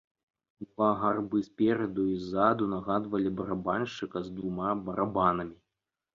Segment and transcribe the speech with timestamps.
[0.69, 5.57] Два гарбы спераду і ззаду нагадвалі барабаншчыка з двума барабанамі.